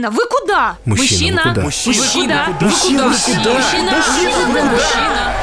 Мужчина, 0.00 0.10
вы 0.10 0.26
куда? 0.26 0.76
Мужчина, 0.86 1.42
вы 1.44 1.50
куда? 1.50 1.62
Мужчина, 1.62 2.46
вы 2.46 2.54
куда? 2.54 2.64
Мужчина, 2.66 3.04
Мужчина, 3.04 3.92
Мужчина, 3.92 4.64
Мужчина. 4.70 5.34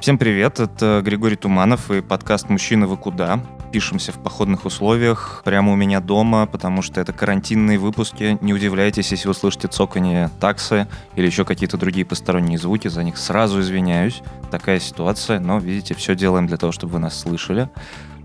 Всем 0.00 0.18
привет, 0.18 0.58
это 0.58 1.02
Григорий 1.04 1.36
Туманов 1.36 1.88
и 1.92 2.00
подкаст 2.00 2.48
«Мужчина, 2.48 2.88
вы 2.88 2.96
куда?». 2.96 3.38
Пишемся 3.72 4.12
в 4.12 4.18
походных 4.22 4.66
условиях, 4.66 5.40
прямо 5.46 5.72
у 5.72 5.76
меня 5.76 6.00
дома, 6.00 6.44
потому 6.44 6.82
что 6.82 7.00
это 7.00 7.14
карантинные 7.14 7.78
выпуски. 7.78 8.36
Не 8.42 8.52
удивляйтесь, 8.52 9.10
если 9.12 9.28
вы 9.28 9.32
слышите 9.32 9.66
цоканье 9.66 10.30
таксы 10.40 10.86
или 11.16 11.24
еще 11.24 11.46
какие-то 11.46 11.78
другие 11.78 12.04
посторонние 12.04 12.58
звуки, 12.58 12.88
за 12.88 13.02
них 13.02 13.16
сразу 13.16 13.60
извиняюсь. 13.60 14.20
Такая 14.50 14.78
ситуация, 14.78 15.40
но, 15.40 15.58
видите, 15.58 15.94
все 15.94 16.14
делаем 16.14 16.46
для 16.46 16.58
того, 16.58 16.70
чтобы 16.70 16.92
вы 16.92 16.98
нас 16.98 17.18
слышали. 17.18 17.70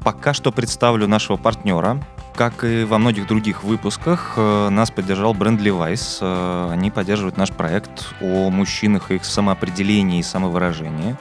Пока 0.04 0.34
что 0.34 0.52
представлю 0.52 1.08
нашего 1.08 1.38
партнера. 1.38 2.04
Как 2.36 2.66
и 2.66 2.84
во 2.84 2.98
многих 2.98 3.26
других 3.26 3.64
выпусках, 3.64 4.34
э, 4.36 4.70
нас 4.70 4.92
поддержал 4.92 5.34
бренд 5.34 5.62
Levi's. 5.62 6.20
Э, 6.20 6.72
Они 6.74 6.92
поддерживают 6.92 7.38
наш 7.38 7.52
проект 7.52 8.14
о 8.22 8.50
мужчинах 8.50 9.12
и 9.12 9.16
их 9.16 9.24
самоопределении 9.24 10.20
и 10.20 10.24
самовыражении. 10.24 11.16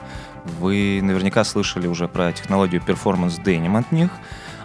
Вы 0.59 0.99
наверняка 1.03 1.43
слышали 1.43 1.87
уже 1.87 2.07
про 2.07 2.31
технологию 2.31 2.81
Performance 2.81 3.41
Denim 3.43 3.77
от 3.77 3.91
них. 3.91 4.09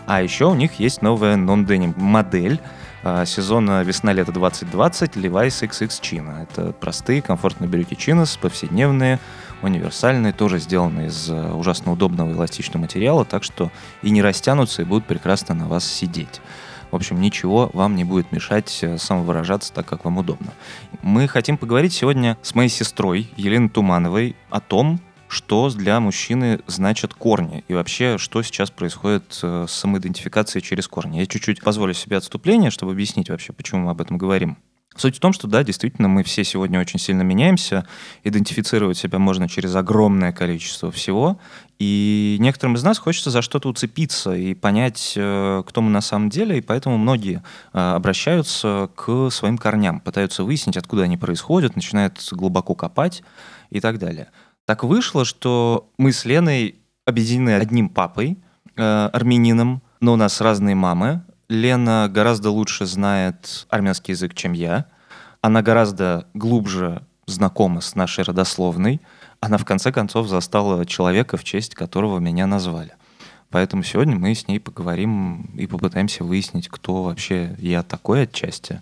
А 0.06 0.22
еще 0.22 0.46
у 0.46 0.54
них 0.54 0.80
есть 0.80 1.02
новая 1.02 1.36
non-denim 1.36 1.98
модель 1.98 2.60
э, 3.04 3.24
сезона 3.24 3.82
весна-лето 3.82 4.32
2020 4.32 5.16
Levi's 5.16 5.68
XX 5.68 5.88
Chino. 5.88 6.42
Это 6.42 6.72
простые, 6.72 7.22
комфортные 7.22 7.68
брюки 7.68 7.94
чинос, 7.94 8.36
повседневные, 8.36 9.20
универсальные, 9.62 10.32
тоже 10.32 10.58
сделаны 10.58 11.06
из 11.06 11.30
э, 11.30 11.52
ужасно 11.52 11.92
удобного 11.92 12.32
эластичного 12.32 12.82
материала, 12.82 13.24
так 13.24 13.44
что 13.44 13.70
и 14.02 14.10
не 14.10 14.22
растянутся, 14.22 14.82
и 14.82 14.84
будут 14.84 15.06
прекрасно 15.06 15.54
на 15.54 15.68
вас 15.68 15.84
сидеть. 15.84 16.40
В 16.90 16.96
общем, 16.96 17.20
ничего 17.20 17.70
вам 17.72 17.96
не 17.96 18.04
будет 18.04 18.32
мешать 18.32 18.80
э, 18.82 18.98
самовыражаться 18.98 19.72
так, 19.72 19.86
как 19.86 20.04
вам 20.04 20.18
удобно. 20.18 20.52
Мы 21.00 21.26
хотим 21.28 21.56
поговорить 21.56 21.94
сегодня 21.94 22.36
с 22.42 22.54
моей 22.54 22.68
сестрой 22.68 23.30
Еленой 23.36 23.70
Тумановой 23.70 24.36
о 24.50 24.60
том, 24.60 25.00
что 25.32 25.70
для 25.70 25.98
мужчины 25.98 26.60
значат 26.66 27.14
корни 27.14 27.64
и 27.66 27.72
вообще, 27.72 28.18
что 28.18 28.42
сейчас 28.42 28.70
происходит 28.70 29.38
э, 29.42 29.64
с 29.66 29.72
самоидентификацией 29.72 30.62
через 30.62 30.86
корни. 30.86 31.20
Я 31.20 31.26
чуть-чуть 31.26 31.62
позволю 31.62 31.94
себе 31.94 32.18
отступление, 32.18 32.70
чтобы 32.70 32.92
объяснить 32.92 33.30
вообще, 33.30 33.54
почему 33.54 33.86
мы 33.86 33.92
об 33.92 34.02
этом 34.02 34.18
говорим. 34.18 34.58
Суть 34.94 35.16
в 35.16 35.20
том, 35.20 35.32
что 35.32 35.48
да, 35.48 35.64
действительно, 35.64 36.08
мы 36.08 36.22
все 36.22 36.44
сегодня 36.44 36.78
очень 36.78 36.98
сильно 36.98 37.22
меняемся. 37.22 37.86
Идентифицировать 38.24 38.98
себя 38.98 39.18
можно 39.18 39.48
через 39.48 39.74
огромное 39.74 40.32
количество 40.32 40.92
всего. 40.92 41.38
И 41.78 42.36
некоторым 42.38 42.76
из 42.76 42.82
нас 42.82 42.98
хочется 42.98 43.30
за 43.30 43.40
что-то 43.40 43.70
уцепиться 43.70 44.34
и 44.34 44.52
понять, 44.52 45.14
э, 45.16 45.62
кто 45.66 45.80
мы 45.80 45.88
на 45.88 46.02
самом 46.02 46.28
деле. 46.28 46.58
И 46.58 46.60
поэтому 46.60 46.98
многие 46.98 47.42
э, 47.72 47.78
обращаются 47.78 48.90
к 48.94 49.30
своим 49.30 49.56
корням, 49.56 50.00
пытаются 50.00 50.44
выяснить, 50.44 50.76
откуда 50.76 51.04
они 51.04 51.16
происходят, 51.16 51.74
начинают 51.74 52.18
глубоко 52.32 52.74
копать 52.74 53.22
и 53.70 53.80
так 53.80 53.98
далее. 53.98 54.28
Так 54.66 54.84
вышло, 54.84 55.24
что 55.24 55.90
мы 55.98 56.12
с 56.12 56.24
Леной 56.24 56.76
объединены 57.04 57.56
одним 57.56 57.88
папой, 57.88 58.38
э, 58.76 59.10
армянином, 59.12 59.82
но 60.00 60.12
у 60.12 60.16
нас 60.16 60.40
разные 60.40 60.74
мамы. 60.74 61.22
Лена 61.48 62.08
гораздо 62.10 62.50
лучше 62.50 62.86
знает 62.86 63.66
армянский 63.68 64.12
язык, 64.12 64.34
чем 64.34 64.52
я. 64.52 64.86
Она 65.40 65.62
гораздо 65.62 66.28
глубже 66.34 67.02
знакома 67.26 67.80
с 67.80 67.94
нашей 67.94 68.24
родословной. 68.24 69.00
Она, 69.40 69.58
в 69.58 69.64
конце 69.64 69.92
концов, 69.92 70.28
застала 70.28 70.86
человека, 70.86 71.36
в 71.36 71.44
честь 71.44 71.74
которого 71.74 72.18
меня 72.20 72.46
назвали. 72.46 72.94
Поэтому 73.50 73.82
сегодня 73.82 74.16
мы 74.16 74.34
с 74.34 74.48
ней 74.48 74.60
поговорим 74.60 75.50
и 75.56 75.66
попытаемся 75.66 76.24
выяснить, 76.24 76.68
кто 76.68 77.02
вообще 77.02 77.54
я 77.58 77.82
такой 77.82 78.22
отчасти, 78.22 78.80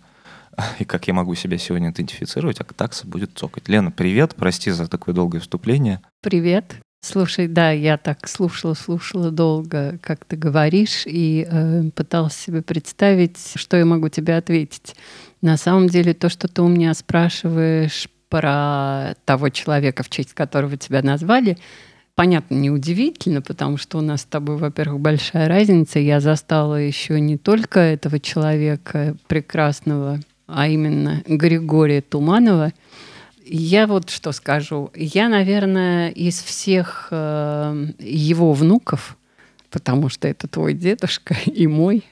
и 0.79 0.85
как 0.85 1.09
я 1.09 1.15
могу 1.15 1.35
себя 1.35 1.59
сегодня 1.59 1.91
идентифицировать, 1.91 2.61
а 2.61 2.65
такса 2.65 3.07
будет 3.07 3.31
цокать. 3.37 3.69
Лена, 3.69 3.91
привет, 3.91 4.35
прости 4.35 4.71
за 4.71 4.89
такое 4.89 5.15
долгое 5.15 5.41
вступление. 5.41 6.01
Привет. 6.23 6.77
Слушай, 7.03 7.49
да, 7.49 7.71
я 7.71 7.97
так 7.97 8.29
слушала, 8.29 8.75
слушала 8.75 9.31
долго, 9.31 9.99
как 10.03 10.27
ты 10.27 10.37
говоришь, 10.37 11.05
и 11.07 11.47
э, 11.51 11.85
пыталась 11.95 12.37
себе 12.37 12.61
представить, 12.61 13.39
что 13.55 13.79
я 13.79 13.87
могу 13.87 14.11
тебе 14.11 14.37
ответить. 14.37 14.95
На 15.41 15.57
самом 15.57 15.89
деле, 15.89 16.13
то, 16.13 16.29
что 16.29 16.47
ты 16.47 16.61
у 16.61 16.69
меня 16.69 16.93
спрашиваешь 16.93 18.07
про 18.29 19.15
того 19.25 19.49
человека, 19.49 20.03
в 20.03 20.11
честь 20.11 20.35
которого 20.35 20.77
тебя 20.77 21.01
назвали, 21.03 21.57
понятно, 22.15 22.55
неудивительно, 22.57 23.41
потому 23.41 23.79
что 23.79 23.97
у 23.97 24.03
нас 24.03 24.21
с 24.21 24.25
тобой, 24.27 24.59
во-первых, 24.59 25.01
большая 25.01 25.49
разница. 25.49 25.99
Я 25.99 26.21
застала 26.21 26.75
еще 26.75 27.19
не 27.19 27.39
только 27.39 27.81
этого 27.81 28.21
человека 28.21 29.17
прекрасного, 29.27 30.21
а 30.53 30.69
именно 30.69 31.23
Григория 31.27 32.01
Туманова– 32.01 32.73
я 33.53 33.89
вот 33.89 34.11
что 34.11 34.31
скажу. 34.31 34.93
Я, 34.95 35.29
наверное, 35.29 36.11
из 36.11 36.41
всех 36.41 37.09
э, 37.11 37.87
его 37.99 38.53
внуков, 38.53 39.17
потому 39.71 40.09
что 40.09 40.29
это 40.29 40.47
твой 40.47 40.73
дедушка 40.73 41.35
и 41.47 41.67
мой, 41.67 42.05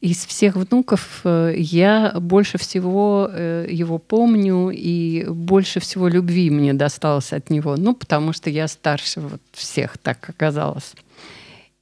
из 0.00 0.24
всех 0.24 0.56
внуков 0.56 1.20
э, 1.24 1.52
я 1.54 2.14
больше 2.18 2.56
всего 2.56 3.28
э, 3.30 3.66
его 3.68 3.98
помню 3.98 4.70
и 4.70 5.26
больше 5.28 5.80
всего 5.80 6.08
любви 6.08 6.48
мне 6.48 6.72
досталось 6.72 7.34
от 7.34 7.50
него. 7.50 7.76
Ну, 7.76 7.94
потому 7.94 8.32
что 8.32 8.48
я 8.48 8.66
старше 8.66 9.20
вот 9.20 9.42
всех, 9.52 9.98
так 9.98 10.30
оказалось. 10.30 10.94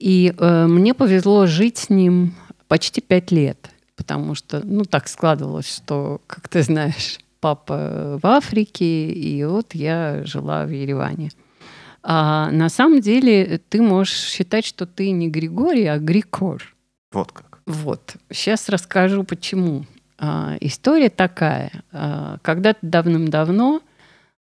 И 0.01 0.35
э, 0.37 0.67
мне 0.67 0.93
повезло 0.93 1.47
жить 1.47 1.79
с 1.79 1.89
ним 1.89 2.35
почти 2.67 3.01
пять 3.01 3.31
лет, 3.31 3.71
потому 3.99 4.35
что, 4.35 4.63
ну, 4.65 4.85
так 4.85 5.09
складывалось, 5.09 5.77
что, 5.77 6.23
как 6.27 6.49
ты 6.49 6.63
знаешь, 6.63 7.19
папа 7.41 8.19
в 8.23 8.27
Африке, 8.27 9.11
и 9.11 9.45
вот 9.45 9.75
я 9.75 10.25
жила 10.25 10.65
в 10.65 10.71
Ереване. 10.71 11.31
А 12.03 12.51
на 12.53 12.69
самом 12.69 13.01
деле 13.01 13.61
ты 13.69 13.83
можешь 13.83 14.15
считать, 14.15 14.65
что 14.65 14.87
ты 14.87 15.11
не 15.11 15.29
Григорий, 15.29 15.87
а 15.87 15.99
Грикор. 15.99 16.75
Вот 17.13 17.33
как. 17.33 17.61
Вот. 17.67 18.17
Сейчас 18.31 18.69
расскажу, 18.69 19.25
почему. 19.25 19.85
А, 20.17 20.57
история 20.61 21.11
такая. 21.11 21.71
А, 21.93 22.39
когда-то 22.43 22.79
давным-давно 22.83 23.83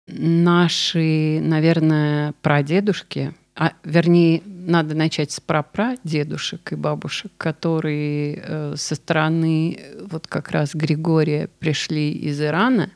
наши, 0.08 1.40
наверное, 1.42 2.34
прадедушки, 2.42 3.34
а, 3.60 3.74
вернее, 3.84 4.44
надо 4.46 4.94
начать 4.94 5.32
с 5.32 5.40
прапрадедушек 5.40 6.74
и 6.74 6.76
бабушек, 6.76 7.32
которые 7.38 8.36
э, 8.36 8.74
со 8.78 8.94
стороны 8.94 9.80
вот 10.12 10.28
как 10.28 10.52
раз 10.52 10.76
Григория 10.76 11.50
пришли 11.58 12.12
из 12.12 12.40
Ирана, 12.40 12.92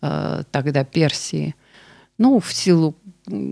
э, 0.00 0.44
тогда 0.50 0.84
Персии, 0.84 1.54
ну, 2.16 2.40
в 2.40 2.50
силу 2.50 2.96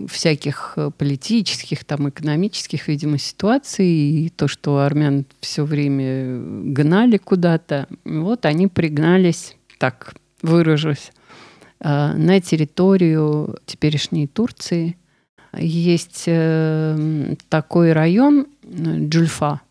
всяких 0.07 0.73
э, 0.75 0.89
политических, 0.89 1.85
там, 1.85 2.09
экономических, 2.09 2.87
видимо, 2.87 3.19
ситуаций, 3.19 3.85
и 3.85 4.29
то, 4.29 4.47
что 4.47 4.79
армян 4.79 5.25
все 5.41 5.63
время 5.63 6.39
гнали 6.73 7.17
куда-то, 7.17 7.87
вот 8.03 8.47
они 8.47 8.65
пригнались, 8.65 9.55
так 9.77 10.15
выражусь, 10.41 11.11
э, 11.79 12.13
на 12.13 12.41
территорию 12.41 13.59
теперешней 13.67 14.25
Турции– 14.25 14.97
есть 15.57 16.23
э, 16.27 17.35
такой 17.49 17.93
район 17.93 18.47
Джульфа, 18.63 19.61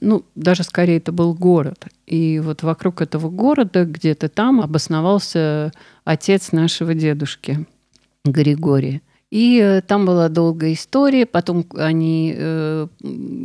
ну, 0.00 0.24
даже 0.34 0.62
скорее 0.62 0.98
это 0.98 1.12
был 1.12 1.34
город. 1.34 1.86
И 2.06 2.40
вот 2.40 2.62
вокруг 2.62 3.00
этого 3.00 3.30
города, 3.30 3.84
где-то 3.84 4.28
там, 4.28 4.60
обосновался 4.60 5.72
отец 6.04 6.52
нашего 6.52 6.94
дедушки 6.94 7.66
Григория. 8.24 9.02
И 9.30 9.60
э, 9.60 9.82
там 9.82 10.06
была 10.06 10.28
долгая 10.28 10.72
история. 10.72 11.26
Потом 11.26 11.66
они 11.76 12.34
э, 12.36 12.86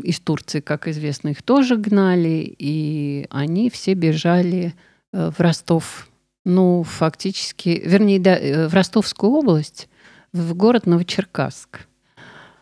из 0.03 0.19
Турции, 0.19 0.59
как 0.59 0.87
известно, 0.87 1.29
их 1.29 1.41
тоже 1.41 1.75
гнали. 1.75 2.55
И 2.57 3.25
они 3.29 3.69
все 3.69 3.93
бежали 3.93 4.73
э, 5.11 5.31
в 5.31 5.39
Ростов. 5.39 6.07
Ну, 6.45 6.83
фактически, 6.83 7.81
вернее, 7.83 8.19
да, 8.19 8.37
э, 8.37 8.67
в 8.67 8.73
Ростовскую 8.73 9.31
область 9.31 9.87
в 10.33 10.53
город 10.55 10.85
Новочеркасск. 10.85 11.87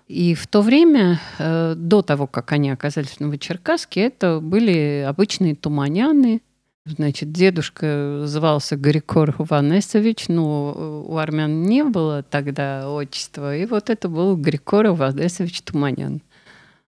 И 0.08 0.34
в 0.34 0.48
то 0.48 0.62
время, 0.62 1.20
э, 1.38 1.76
до 1.76 2.02
того, 2.02 2.26
как 2.26 2.52
они 2.52 2.72
оказались 2.72 3.10
в 3.10 3.20
Новочеркасске, 3.20 4.02
это 4.02 4.40
были 4.42 5.06
обычные 5.08 5.56
туманяны. 5.56 6.42
Значит, 6.86 7.32
дедушка 7.32 8.24
звался 8.26 8.76
Григор 8.76 9.36
Ванесович, 9.38 10.28
но 10.28 11.04
у 11.08 11.18
армян 11.18 11.62
не 11.62 11.84
было 11.84 12.24
тогда 12.24 12.90
отчества. 12.90 13.56
И 13.56 13.68
вот 13.68 13.92
это 13.92 14.10
был 14.10 14.36
Григор 14.36 14.88
Ванесович 14.88 15.62
Туманян. 15.62 16.22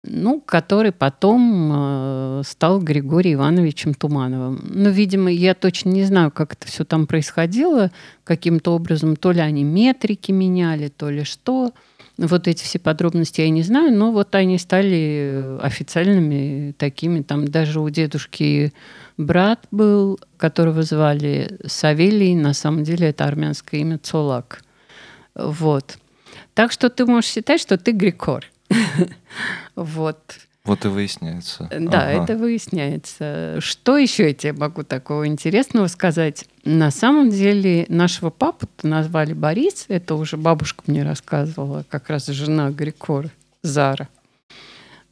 Ну, 0.02 0.40
который 0.40 0.92
потом 0.92 1.70
э, 1.72 2.42
стал 2.46 2.80
Григорием 2.80 3.38
Ивановичем 3.38 3.92
Тумановым. 3.92 4.60
Ну, 4.64 4.90
видимо, 4.90 5.30
я 5.30 5.54
точно 5.54 5.90
не 5.90 6.04
знаю, 6.04 6.30
как 6.30 6.54
это 6.54 6.66
все 6.66 6.84
там 6.84 7.06
происходило, 7.06 7.90
каким-то 8.24 8.74
образом, 8.74 9.16
то 9.16 9.32
ли 9.32 9.40
они 9.40 9.62
метрики 9.62 10.32
меняли, 10.32 10.88
то 10.88 11.10
ли 11.10 11.24
что. 11.24 11.72
Вот 12.16 12.48
эти 12.48 12.62
все 12.64 12.78
подробности 12.78 13.40
я 13.40 13.50
не 13.50 13.62
знаю, 13.62 13.94
но 13.94 14.10
вот 14.10 14.34
они 14.34 14.58
стали 14.58 15.58
официальными 15.60 16.74
такими. 16.76 17.22
Там 17.22 17.46
даже 17.46 17.80
у 17.80 17.88
дедушки 17.88 18.72
брат 19.16 19.66
был, 19.70 20.18
которого 20.36 20.82
звали 20.82 21.58
Савелий, 21.66 22.34
на 22.34 22.54
самом 22.54 22.84
деле 22.84 23.08
это 23.08 23.24
армянское 23.24 23.80
имя 23.80 23.98
Цолак. 23.98 24.62
Вот. 25.34 25.98
Так 26.54 26.72
что 26.72 26.90
ты 26.90 27.06
можешь 27.06 27.30
считать, 27.30 27.60
что 27.60 27.78
ты 27.78 27.92
Грикор. 27.92 28.49
Вот. 29.76 30.18
Вот 30.64 30.84
и 30.84 30.88
выясняется. 30.88 31.68
Да, 31.70 32.02
Ага. 32.02 32.22
это 32.24 32.36
выясняется. 32.36 33.56
Что 33.60 33.96
еще 33.96 34.28
я 34.28 34.34
тебе 34.34 34.52
могу 34.52 34.82
такого 34.82 35.26
интересного 35.26 35.86
сказать? 35.86 36.44
На 36.64 36.90
самом 36.90 37.30
деле 37.30 37.86
нашего 37.88 38.28
папу 38.28 38.68
назвали 38.82 39.32
Борис. 39.32 39.86
Это 39.88 40.14
уже 40.16 40.36
бабушка 40.36 40.82
мне 40.86 41.02
рассказывала, 41.02 41.84
как 41.88 42.10
раз 42.10 42.26
жена 42.26 42.70
Грикора, 42.70 43.30
Зара. 43.62 44.08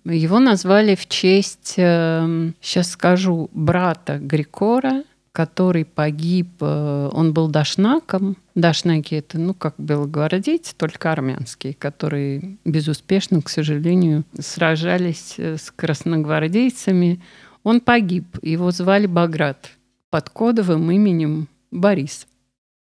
Его 0.04 0.38
назвали 0.38 0.94
в 0.94 1.06
честь, 1.08 1.74
сейчас 1.74 2.90
скажу, 2.90 3.48
брата 3.52 4.18
Грикора, 4.18 5.02
который 5.38 5.84
погиб, 5.84 6.48
э, 6.60 7.10
он 7.12 7.32
был 7.32 7.46
дашнаком. 7.46 8.36
Дашнаки 8.56 9.14
это, 9.14 9.38
ну, 9.38 9.54
как 9.54 9.76
белогвардейцы, 9.78 10.74
только 10.76 11.12
армянские, 11.12 11.74
которые 11.74 12.56
безуспешно, 12.64 13.40
к 13.40 13.48
сожалению, 13.48 14.24
сражались 14.36 15.36
э, 15.38 15.56
с 15.56 15.70
красногвардейцами. 15.70 17.22
Он 17.62 17.80
погиб, 17.80 18.24
его 18.42 18.72
звали 18.72 19.06
Баграт 19.06 19.70
под 20.10 20.28
кодовым 20.28 20.90
именем 20.90 21.46
Борис. 21.70 22.26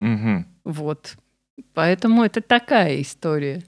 Мгм. 0.02 0.44
Вот. 0.64 1.16
Поэтому 1.72 2.22
это 2.22 2.42
такая 2.42 3.00
история. 3.00 3.62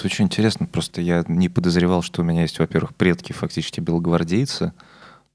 Это 0.00 0.06
очень 0.06 0.24
интересно. 0.24 0.64
Просто 0.64 1.02
я 1.02 1.22
не 1.28 1.50
подозревал, 1.50 2.00
что 2.00 2.22
у 2.22 2.24
меня 2.24 2.40
есть, 2.40 2.58
во-первых, 2.58 2.94
предки 2.94 3.34
фактически 3.34 3.80
белогвардейцы. 3.80 4.72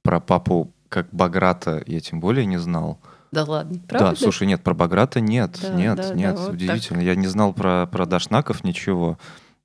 Про 0.01 0.19
папу 0.19 0.71
как 0.89 1.07
Баграта 1.12 1.83
я 1.85 2.00
тем 2.00 2.19
более 2.19 2.47
не 2.47 2.57
знал. 2.57 3.00
Да 3.31 3.44
ладно, 3.44 3.79
правда? 3.88 4.09
Да, 4.12 4.15
слушай, 4.15 4.47
нет, 4.47 4.63
про 4.63 4.73
Баграта 4.73 5.19
нет, 5.19 5.59
Да, 5.62 5.69
нет, 5.69 5.97
да, 5.97 6.09
да, 6.09 6.15
нет, 6.15 6.39
вот 6.39 6.53
удивительно. 6.53 7.01
Я 7.01 7.13
не 7.13 7.27
знал 7.27 7.53
про, 7.53 7.85
про 7.85 8.07
Дашнаков 8.07 8.63
ничего. 8.63 9.19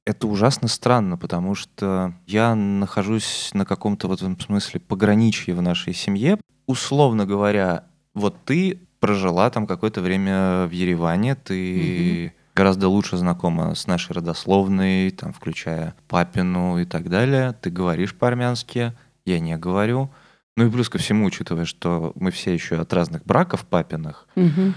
Это 0.05 0.27
ужасно 0.27 0.69
странно, 0.69 1.17
потому 1.17 1.55
что 1.55 2.13
я 2.27 2.55
нахожусь 2.55 3.51
на 3.55 3.65
каком-то 3.65 4.07
в 4.07 4.13
этом 4.13 4.39
смысле 4.39 4.81
пограничье 4.81 5.55
в 5.55 5.63
нашей 5.63 5.95
семье. 5.95 6.39
Условно 6.67 7.25
говоря, 7.25 7.85
вот 8.13 8.37
ты 8.45 8.81
прожила 8.99 9.49
там 9.49 9.67
какое-то 9.67 10.03
время 10.03 10.67
в 10.67 10.73
Ереване, 10.73 11.37
ты 11.37 12.35
гораздо 12.55 12.89
лучше 12.89 13.17
знакома 13.17 13.75
с 13.75 13.87
нашей 13.87 14.13
родословной, 14.13 15.11
там, 15.11 15.33
включая 15.33 15.95
папину 16.09 16.79
и 16.79 16.85
так 16.85 17.09
далее. 17.09 17.55
Ты 17.61 17.71
говоришь 17.71 18.15
по-армянски, 18.15 18.93
я 19.25 19.41
не 19.41 19.57
говорю. 19.57 20.11
Ну 20.57 20.67
и 20.67 20.71
плюс 20.71 20.89
ко 20.89 20.99
всему, 20.99 21.27
учитывая, 21.27 21.65
что 21.65 22.13
мы 22.17 22.31
все 22.31 22.53
еще 22.53 22.81
от 22.81 22.93
разных 22.93 23.25
браков 23.25 23.65
папиных, 23.67 24.27
Мгм. 24.35 24.75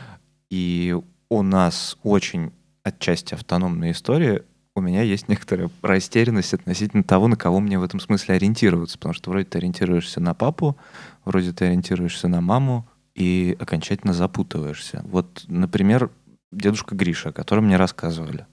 и 0.50 0.96
у 1.30 1.42
нас 1.42 1.98
очень 2.04 2.52
отчасти 2.84 3.34
автономная 3.34 3.92
история, 3.92 4.44
у 4.76 4.82
меня 4.82 5.02
есть 5.04 5.28
некоторая 5.30 5.70
растерянность 5.82 6.54
относительно 6.54 7.04
того, 7.04 7.28
на 7.28 7.36
кого 7.36 7.60
мне 7.60 7.78
в 7.78 7.84
этом 7.84 8.00
смысле 8.00 8.36
ориентироваться. 8.36 8.98
Потому 8.98 9.14
что 9.14 9.30
вроде 9.30 9.46
ты 9.46 9.58
ориентируешься 9.60 10.20
на 10.20 10.34
папу, 10.34 10.78
вроде 11.26 11.54
ты 11.54 11.66
ориентируешься 11.66 12.28
на 12.28 12.42
маму 12.42 12.88
и 13.14 13.56
окончательно 13.60 14.14
запутываешься. 14.14 15.02
Вот, 15.06 15.44
например, 15.48 16.10
дедушка 16.54 16.96
Гриша, 16.96 17.30
о 17.30 17.34
котором 17.34 17.66
мне 17.66 17.78
рассказывали. 17.78 18.46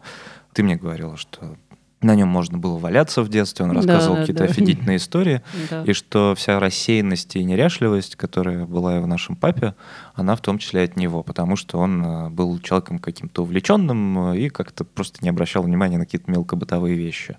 Ты 0.52 0.62
мне 0.62 0.76
говорила, 0.76 1.16
что 1.16 1.56
на 2.02 2.14
нем 2.14 2.28
можно 2.28 2.56
было 2.56 2.78
валяться 2.78 3.22
в 3.22 3.28
детстве, 3.28 3.66
он 3.66 3.72
рассказывал 3.72 4.14
да, 4.14 4.20
какие-то 4.22 4.44
да. 4.44 4.50
офигительные 4.50 4.96
истории. 4.96 5.42
Да. 5.68 5.84
И 5.84 5.92
что 5.92 6.34
вся 6.34 6.58
рассеянность 6.58 7.36
и 7.36 7.44
неряшливость, 7.44 8.16
которая 8.16 8.64
была 8.64 8.98
и 8.98 9.00
в 9.00 9.06
нашем 9.06 9.36
папе, 9.36 9.74
она 10.14 10.34
в 10.34 10.40
том 10.40 10.58
числе 10.58 10.84
от 10.84 10.96
него, 10.96 11.22
потому 11.22 11.56
что 11.56 11.78
он 11.78 12.04
э, 12.04 12.30
был 12.30 12.58
человеком 12.60 12.98
каким-то 12.98 13.42
увлеченным 13.42 14.32
э, 14.32 14.38
и 14.38 14.48
как-то 14.48 14.84
просто 14.84 15.18
не 15.22 15.28
обращал 15.28 15.62
внимания 15.62 15.98
на 15.98 16.06
какие-то 16.06 16.30
мелкобытовые 16.30 16.96
вещи. 16.96 17.36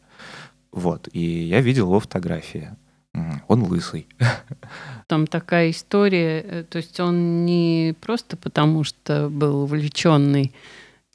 Вот. 0.71 1.09
И 1.11 1.19
я 1.19 1.59
видел 1.61 1.87
его 1.87 1.99
фотографии. 1.99 2.69
Он 3.47 3.63
лысый. 3.63 4.07
Там 5.07 5.27
такая 5.27 5.71
история, 5.71 6.41
э, 6.41 6.63
то 6.63 6.77
есть 6.77 6.99
он 6.99 7.45
не 7.45 7.93
просто 7.99 8.37
потому, 8.37 8.85
что 8.85 9.29
был 9.29 9.63
увлеченный, 9.63 10.53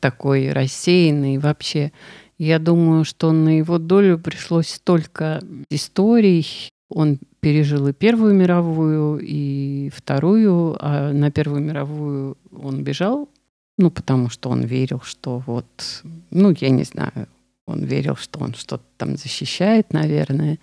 такой 0.00 0.52
рассеянный 0.52 1.38
вообще. 1.38 1.93
Я 2.38 2.58
думаю, 2.58 3.04
что 3.04 3.32
на 3.32 3.58
его 3.58 3.78
долю 3.78 4.19
пришлось 4.19 4.69
столько 4.69 5.40
историй. 5.70 6.46
Он 6.90 7.19
пережил 7.40 7.88
и 7.88 7.93
Первую 7.94 8.34
мировую, 8.34 9.19
и 9.22 9.90
Вторую, 9.94 10.76
а 10.78 11.12
на 11.12 11.31
Первую 11.31 11.62
мировую 11.62 12.37
он 12.52 12.84
бежал, 12.84 13.28
ну, 13.78 13.90
потому 13.90 14.31
что 14.31 14.50
он 14.50 14.62
верил, 14.62 15.00
что 15.00 15.42
вот, 15.46 16.02
ну, 16.31 16.54
я 16.58 16.70
не 16.70 16.84
знаю, 16.84 17.28
он 17.66 17.84
верил, 17.84 18.16
что 18.16 18.40
он 18.40 18.54
что-то 18.54 18.84
там 18.96 19.16
защищает, 19.16 19.92
наверное. 19.92 20.58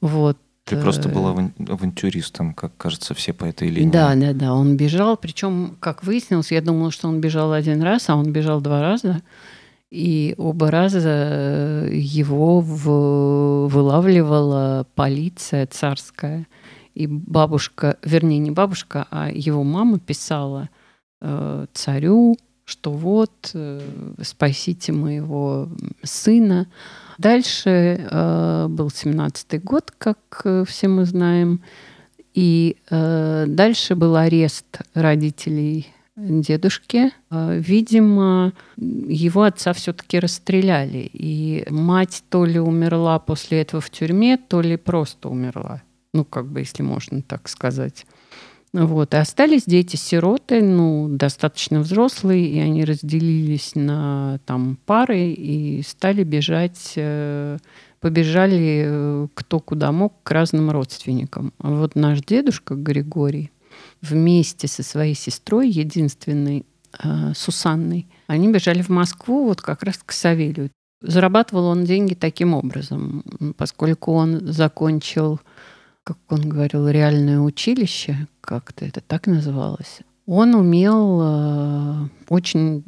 Вот. 0.00 0.38
Ты 0.64 0.76
просто 0.76 1.08
э, 1.08 1.12
был 1.12 1.26
аван- 1.26 1.52
авантюристом, 1.68 2.54
как 2.54 2.76
кажется, 2.76 3.14
все 3.14 3.32
по 3.32 3.44
этой 3.44 3.68
линии. 3.68 3.90
да, 3.90 4.14
да, 4.14 4.32
да, 4.32 4.54
он 4.54 4.76
бежал. 4.76 5.16
Причем, 5.16 5.76
как 5.80 6.04
выяснилось, 6.04 6.52
я 6.52 6.60
думала, 6.62 6.90
что 6.92 7.08
он 7.08 7.20
бежал 7.20 7.52
один 7.52 7.82
раз, 7.82 8.08
а 8.08 8.16
он 8.16 8.32
бежал 8.32 8.60
два 8.60 8.80
раза. 8.80 9.22
И 9.90 10.34
оба 10.38 10.70
раза 10.70 11.00
э, 11.04 11.88
его 11.92 12.60
в- 12.60 13.68
вылавливала 13.68 14.86
полиция 14.94 15.66
царская. 15.66 16.46
И 16.94 17.06
бабушка, 17.06 17.96
вернее, 18.02 18.38
не 18.38 18.50
бабушка, 18.50 19.06
а 19.10 19.30
его 19.30 19.64
мама 19.64 19.98
писала 19.98 20.68
э, 21.20 21.66
царю, 21.74 22.36
что 22.64 22.92
вот, 22.92 23.50
э, 23.54 23.80
спасите 24.22 24.92
моего 24.92 25.68
сына. 26.02 26.68
Дальше 27.18 27.70
э, 28.10 28.66
был 28.68 28.88
17-й 28.88 29.58
год, 29.58 29.92
как 29.96 30.42
э, 30.44 30.64
все 30.66 30.88
мы 30.88 31.04
знаем. 31.04 31.62
И 32.34 32.78
дальше 32.88 33.94
был 33.94 34.16
арест 34.16 34.80
родителей 34.94 35.88
дедушки. 36.16 37.12
Видимо, 37.30 38.54
его 38.78 39.42
отца 39.42 39.74
все-таки 39.74 40.18
расстреляли. 40.18 41.10
И 41.12 41.66
мать 41.68 42.24
то 42.30 42.46
ли 42.46 42.58
умерла 42.58 43.18
после 43.18 43.60
этого 43.60 43.82
в 43.82 43.90
тюрьме, 43.90 44.38
то 44.38 44.62
ли 44.62 44.78
просто 44.78 45.28
умерла. 45.28 45.82
Ну, 46.14 46.24
как 46.24 46.46
бы, 46.46 46.60
если 46.60 46.82
можно 46.82 47.20
так 47.20 47.50
сказать. 47.50 48.06
Вот. 48.72 49.12
И 49.12 49.18
остались 49.18 49.64
дети-сироты, 49.66 50.62
ну, 50.62 51.08
достаточно 51.08 51.80
взрослые, 51.80 52.46
и 52.48 52.58
они 52.58 52.84
разделились 52.84 53.74
на 53.74 54.40
там 54.46 54.78
пары 54.86 55.32
и 55.32 55.82
стали 55.82 56.24
бежать, 56.24 56.94
э, 56.96 57.58
побежали 58.00 58.84
э, 58.86 59.28
кто 59.34 59.60
куда 59.60 59.92
мог 59.92 60.14
к 60.22 60.30
разным 60.30 60.70
родственникам. 60.70 61.52
А 61.58 61.70
вот 61.70 61.96
наш 61.96 62.22
дедушка 62.22 62.74
Григорий 62.74 63.50
вместе 64.00 64.68
со 64.68 64.82
своей 64.82 65.14
сестрой, 65.14 65.68
единственной, 65.68 66.64
э, 66.98 67.32
Сусанной, 67.34 68.06
они 68.26 68.50
бежали 68.50 68.80
в 68.80 68.88
Москву 68.88 69.44
вот 69.44 69.60
как 69.60 69.82
раз 69.82 69.98
к 70.02 70.12
Савелию. 70.12 70.70
Зарабатывал 71.02 71.66
он 71.66 71.84
деньги 71.84 72.14
таким 72.14 72.54
образом, 72.54 73.22
поскольку 73.58 74.12
он 74.12 74.52
закончил 74.52 75.40
как 76.04 76.18
он 76.30 76.48
говорил, 76.48 76.88
реальное 76.88 77.40
училище, 77.40 78.26
как-то 78.40 78.84
это 78.84 79.00
так 79.00 79.26
называлось. 79.26 80.00
Он 80.26 80.54
умел 80.54 81.20
э, 81.22 82.08
очень... 82.28 82.84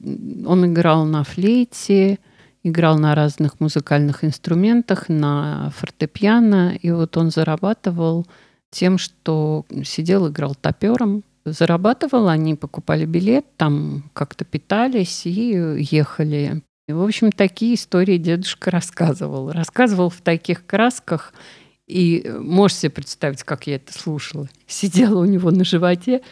Он 0.47 0.67
играл 0.67 1.05
на 1.05 1.25
флейте, 1.25 2.19
играл 2.63 2.99
на 2.99 3.15
разных 3.15 3.61
музыкальных 3.61 4.25
инструментах, 4.25 5.09
на 5.09 5.71
фортепиано, 5.77 6.77
и 6.81 6.91
вот 6.91 7.17
он 7.17 7.31
зарабатывал 7.31 8.27
тем, 8.71 8.99
что 8.99 9.65
сидел, 9.85 10.29
играл 10.29 10.55
топером, 10.55 11.23
зарабатывал, 11.45 12.29
они 12.29 12.55
покупали 12.55 13.05
билет, 13.05 13.45
там 13.57 14.05
как-то 14.13 14.45
питались 14.45 15.27
и 15.27 15.87
ехали. 15.91 16.63
И, 16.89 16.93
в 16.93 17.03
общем, 17.03 17.33
такие 17.33 17.75
истории 17.75 18.19
дедушка 18.19 18.71
рассказывал. 18.73 19.51
Рассказывал 19.53 20.11
в 20.11 20.21
таких 20.21 20.67
красках, 20.67 21.33
и 21.87 22.23
э, 22.25 22.39
можешь 22.39 22.79
себе 22.79 22.91
представить, 22.91 23.43
как 23.43 23.67
я 23.67 23.77
это 23.77 23.93
слушала. 23.93 24.49
Сидела 24.67 25.21
у 25.21 25.25
него 25.25 25.51
на 25.51 25.65
животе 25.65 26.23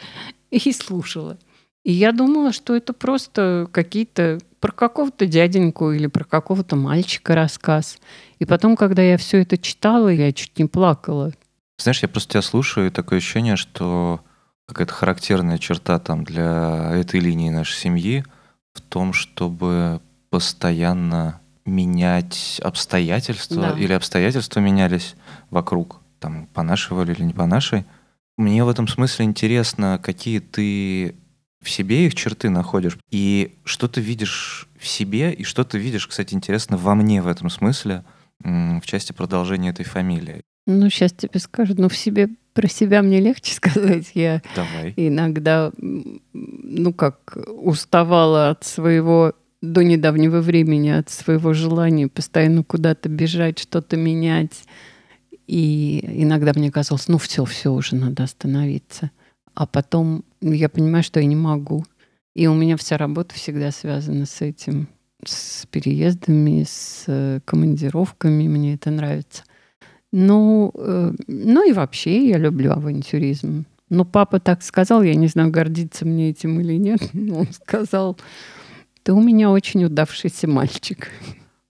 и 0.49 0.71
слушала. 0.71 1.37
И 1.83 1.91
я 1.91 2.11
думала, 2.11 2.53
что 2.53 2.75
это 2.75 2.93
просто 2.93 3.67
какие-то 3.71 4.39
про 4.59 4.71
какого-то 4.71 5.25
дяденьку 5.25 5.91
или 5.91 6.07
про 6.07 6.23
какого-то 6.23 6.77
мальчика 6.77 7.35
рассказ. 7.35 7.97
И 8.39 8.45
потом, 8.45 8.77
когда 8.77 9.01
я 9.01 9.17
все 9.17 9.41
это 9.41 9.57
читала, 9.57 10.07
я 10.07 10.31
чуть 10.31 10.57
не 10.57 10.65
плакала. 10.65 11.33
Знаешь, 11.77 12.01
я 12.01 12.07
просто 12.07 12.33
тебя 12.33 12.41
слушаю, 12.41 12.87
и 12.87 12.91
такое 12.91 13.17
ощущение, 13.17 13.57
что 13.57 14.21
какая-то 14.65 14.93
характерная 14.93 15.57
черта 15.57 15.99
там 15.99 16.23
для 16.23 16.91
этой 16.93 17.19
линии 17.19 17.49
нашей 17.49 17.75
семьи 17.75 18.23
в 18.73 18.79
том, 18.79 19.11
чтобы 19.11 19.99
постоянно 20.29 21.41
менять 21.65 22.59
обстоятельства 22.63 23.73
Да. 23.73 23.79
или 23.79 23.93
обстоятельства 23.93 24.59
менялись 24.59 25.15
вокруг, 25.49 26.01
там, 26.19 26.47
по 26.47 26.63
нашей 26.63 26.93
воле 26.93 27.13
или 27.13 27.23
не 27.23 27.33
по 27.33 27.45
нашей. 27.45 27.85
Мне 28.37 28.63
в 28.63 28.69
этом 28.69 28.87
смысле 28.87 29.25
интересно, 29.25 29.99
какие 30.01 30.39
ты 30.39 31.15
в 31.61 31.69
себе 31.69 32.05
их 32.07 32.15
черты 32.15 32.49
находишь, 32.49 32.97
и 33.09 33.55
что 33.63 33.87
ты 33.87 34.01
видишь 34.01 34.67
в 34.77 34.85
себе, 34.87 35.31
и 35.33 35.43
что 35.43 35.63
ты 35.63 35.77
видишь, 35.77 36.07
кстати, 36.07 36.33
интересно, 36.33 36.75
во 36.77 36.93
мне 36.95 37.21
в 37.21 37.27
этом 37.27 37.49
смысле, 37.49 38.03
в 38.39 38.81
части 38.83 39.13
продолжения 39.13 39.69
этой 39.69 39.85
фамилии. 39.85 40.41
Ну, 40.65 40.89
сейчас 40.89 41.13
тебе 41.13 41.39
скажу, 41.39 41.75
ну, 41.77 41.87
в 41.87 41.95
себе 41.95 42.29
про 42.53 42.67
себя 42.67 43.01
мне 43.01 43.19
легче 43.21 43.53
сказать. 43.55 44.11
Я 44.13 44.41
Давай. 44.55 44.93
иногда, 44.97 45.71
ну, 46.33 46.93
как 46.93 47.37
уставала 47.47 48.49
от 48.49 48.63
своего 48.65 49.33
до 49.63 49.81
недавнего 49.81 50.41
времени 50.41 50.89
от 50.89 51.09
своего 51.09 51.53
желания 51.53 52.09
постоянно 52.09 52.65
куда-то 52.65 53.07
бежать, 53.07 53.59
что-то 53.59 53.95
менять. 53.95 54.65
И 55.47 56.03
иногда 56.05 56.51
мне 56.53 56.69
казалось, 56.69 57.07
ну 57.07 57.17
все, 57.17 57.45
все, 57.45 57.71
уже 57.71 57.95
надо 57.95 58.23
остановиться. 58.23 59.09
А 59.53 59.65
потом 59.65 60.25
я 60.41 60.67
понимаю, 60.67 61.01
что 61.01 61.21
я 61.21 61.25
не 61.25 61.37
могу. 61.37 61.85
И 62.35 62.45
у 62.47 62.53
меня 62.53 62.75
вся 62.75 62.97
работа 62.97 63.35
всегда 63.35 63.71
связана 63.71 64.25
с 64.25 64.41
этим, 64.41 64.89
с 65.25 65.65
переездами, 65.67 66.65
с 66.67 67.05
э, 67.07 67.39
командировками. 67.45 68.49
Мне 68.49 68.73
это 68.73 68.91
нравится. 68.91 69.43
Ну, 70.11 70.73
э, 70.75 71.13
ну 71.27 71.69
и 71.69 71.71
вообще 71.71 72.27
я 72.27 72.37
люблю 72.37 72.73
авантюризм. 72.73 73.65
Ну, 73.89 74.03
папа 74.03 74.41
так 74.41 74.61
сказал, 74.61 75.03
я 75.03 75.15
не 75.15 75.27
знаю, 75.27 75.51
гордится 75.51 76.05
мне 76.05 76.31
этим 76.31 76.59
или 76.59 76.73
нет. 76.73 76.99
но 77.13 77.39
Он 77.39 77.47
сказал, 77.53 78.17
ты 79.03 79.13
у 79.13 79.21
меня 79.21 79.51
очень 79.51 79.83
удавшийся 79.85 80.47
мальчик. 80.47 81.09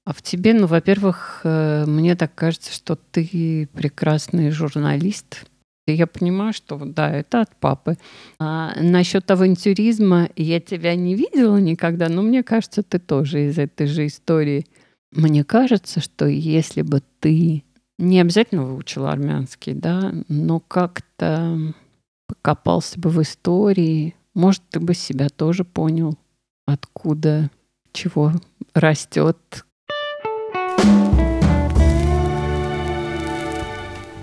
А 0.05 0.13
в 0.13 0.21
тебе, 0.21 0.53
ну, 0.53 0.67
во-первых, 0.67 1.41
э, 1.43 1.85
мне 1.87 2.15
так 2.15 2.35
кажется, 2.35 2.73
что 2.73 2.95
ты 2.95 3.69
прекрасный 3.73 4.51
журналист. 4.51 5.45
Я 5.87 6.07
понимаю, 6.07 6.53
что 6.53 6.77
да, 6.77 7.11
это 7.11 7.41
от 7.41 7.55
папы. 7.55 7.97
А 8.39 8.73
насчет 8.79 9.29
авантюризма 9.31 10.29
я 10.35 10.59
тебя 10.59 10.95
не 10.95 11.15
видела 11.15 11.57
никогда, 11.57 12.09
но 12.09 12.21
мне 12.21 12.43
кажется, 12.43 12.83
ты 12.83 12.99
тоже 12.99 13.47
из 13.47 13.57
этой 13.57 13.87
же 13.87 14.05
истории. 14.07 14.65
Мне 15.11 15.43
кажется, 15.43 16.01
что 16.01 16.25
если 16.25 16.81
бы 16.81 17.01
ты 17.19 17.63
не 17.97 18.19
обязательно 18.19 18.63
выучил 18.63 19.05
армянский, 19.05 19.73
да, 19.73 20.13
но 20.27 20.59
как-то 20.59 21.57
покопался 22.27 22.99
бы 22.99 23.09
в 23.09 23.21
истории, 23.21 24.15
может, 24.33 24.63
ты 24.69 24.79
бы 24.79 24.93
себя 24.93 25.29
тоже 25.29 25.63
понял, 25.63 26.17
откуда, 26.65 27.49
чего 27.91 28.31
растет. 28.73 29.65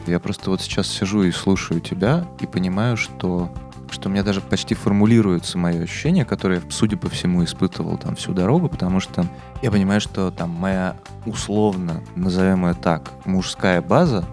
Я 0.07 0.19
просто 0.19 0.51
вот 0.51 0.61
сейчас 0.61 0.89
сижу 0.89 1.23
и 1.23 1.31
слушаю 1.31 1.81
тебя 1.81 2.27
и 2.41 2.47
понимаю, 2.47 2.97
что, 2.97 3.55
что 3.91 4.09
у 4.09 4.13
меня 4.13 4.25
даже 4.25 4.41
почти 4.41 4.75
формулируется 4.75 5.57
мое 5.57 5.83
ощущение, 5.83 6.25
которое, 6.25 6.63
судя 6.69 6.97
по 6.97 7.09
всему, 7.09 7.45
испытывал 7.45 7.97
там 7.97 8.17
всю 8.17 8.33
дорогу, 8.33 8.69
потому 8.69 8.99
что 8.99 9.25
я 9.63 9.71
понимаю, 9.71 10.01
что 10.01 10.33
там 10.33 10.51
моя 10.51 10.97
условно, 11.27 12.03
назовем 12.17 12.67
ее 12.67 12.75
так, 12.75 13.13
мужская 13.25 13.81
база, 13.81 14.25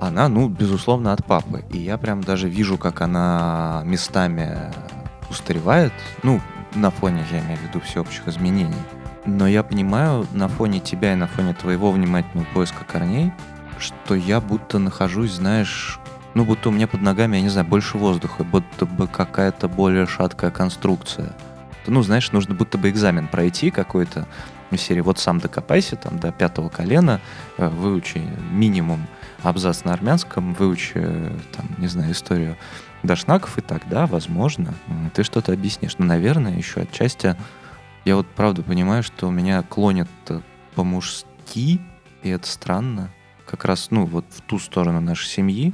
она, 0.00 0.28
ну, 0.28 0.48
безусловно, 0.48 1.12
от 1.12 1.24
папы. 1.24 1.64
И 1.70 1.78
я 1.78 1.98
прям 1.98 2.22
даже 2.22 2.48
вижу, 2.48 2.78
как 2.78 3.00
она 3.00 3.82
местами 3.84 4.72
устаревает, 5.28 5.92
ну, 6.22 6.40
на 6.74 6.90
фоне, 6.90 7.24
я 7.30 7.40
имею 7.40 7.58
в 7.58 7.62
виду, 7.62 7.80
всеобщих 7.80 8.28
изменений. 8.28 8.74
Но 9.26 9.46
я 9.46 9.62
понимаю 9.62 10.26
на 10.32 10.48
фоне 10.48 10.80
тебя 10.80 11.12
и 11.12 11.16
на 11.16 11.26
фоне 11.26 11.54
твоего 11.54 11.90
внимательного 11.90 12.46
поиска 12.54 12.84
корней, 12.84 13.32
что 13.78 14.14
я 14.14 14.40
будто 14.40 14.78
нахожусь, 14.78 15.32
знаешь, 15.32 15.98
ну, 16.34 16.44
будто 16.44 16.68
у 16.68 16.72
меня 16.72 16.86
под 16.86 17.02
ногами, 17.02 17.36
я 17.36 17.42
не 17.42 17.48
знаю, 17.48 17.66
больше 17.66 17.98
воздуха, 17.98 18.44
будто 18.44 18.86
бы 18.86 19.08
какая-то 19.08 19.68
более 19.68 20.06
шаткая 20.06 20.50
конструкция. 20.50 21.34
Ну, 21.86 22.02
знаешь, 22.02 22.30
нужно 22.30 22.54
будто 22.54 22.78
бы 22.78 22.88
экзамен 22.88 23.26
пройти 23.26 23.70
какой-то 23.70 24.26
из 24.70 24.80
серии 24.80 25.00
«Вот 25.00 25.18
сам 25.18 25.40
докопайся, 25.40 25.96
там, 25.96 26.18
до 26.18 26.30
пятого 26.30 26.68
колена, 26.68 27.20
э, 27.58 27.68
выучи 27.68 28.22
минимум 28.52 29.06
абзац 29.42 29.84
на 29.84 29.92
армянском, 29.92 30.54
выучи, 30.54 30.92
э, 30.94 31.32
там, 31.56 31.66
не 31.78 31.88
знаю, 31.88 32.12
историю 32.12 32.56
Дашнаков, 33.02 33.58
и 33.58 33.62
тогда, 33.62 34.06
возможно, 34.06 34.74
ты 35.14 35.22
что-то 35.22 35.52
объяснишь. 35.52 35.96
Но, 35.98 36.06
наверное, 36.06 36.56
еще 36.56 36.80
отчасти 36.82 37.36
я 38.04 38.16
вот 38.16 38.26
правда 38.26 38.62
понимаю, 38.62 39.02
что 39.02 39.30
меня 39.30 39.62
клонит 39.62 40.08
э, 40.28 40.40
по-мужски, 40.74 41.80
и 42.22 42.28
это 42.28 42.46
странно, 42.46 43.10
как 43.46 43.64
раз, 43.64 43.90
ну, 43.90 44.04
вот 44.06 44.24
в 44.30 44.40
ту 44.42 44.58
сторону 44.58 45.00
нашей 45.00 45.26
семьи. 45.26 45.72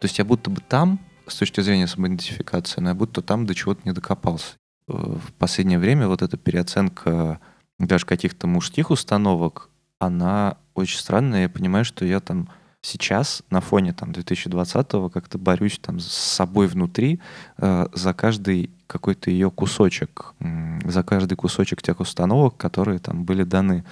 То 0.00 0.06
есть 0.06 0.18
я 0.18 0.24
будто 0.24 0.50
бы 0.50 0.60
там, 0.60 0.98
с 1.26 1.36
точки 1.36 1.60
зрения 1.60 1.86
самоидентификации, 1.86 2.80
но 2.80 2.90
я 2.90 2.94
будто 2.94 3.22
там 3.22 3.46
до 3.46 3.54
чего-то 3.54 3.82
не 3.84 3.92
докопался. 3.92 4.54
Э, 4.88 4.92
В 4.92 5.32
последнее 5.34 5.78
время 5.78 6.08
вот 6.08 6.22
эта 6.22 6.36
переоценка 6.36 7.40
даже 7.78 8.06
каких-то 8.06 8.46
мужских 8.46 8.90
установок, 8.90 9.70
она 9.98 10.56
очень 10.74 10.98
странная. 10.98 11.42
Я 11.42 11.48
понимаю, 11.48 11.84
что 11.84 12.04
я 12.04 12.20
там 12.20 12.48
сейчас 12.82 13.42
на 13.50 13.60
фоне 13.60 13.92
там 13.92 14.10
2020-го 14.10 15.08
как-то 15.10 15.38
борюсь 15.38 15.78
там 15.78 16.00
с 16.00 16.06
собой 16.06 16.66
внутри 16.66 17.20
э, 17.58 17.86
за 17.92 18.14
каждый 18.14 18.70
какой-то 18.86 19.30
ее 19.30 19.50
кусочек, 19.50 20.34
м, 20.40 20.80
за 20.84 21.02
каждый 21.02 21.36
кусочек 21.36 21.82
тех 21.82 22.00
установок, 22.00 22.56
которые 22.56 22.98
там 22.98 23.24
были 23.24 23.44
даны. 23.44 23.84